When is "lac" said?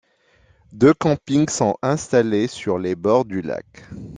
3.43-3.67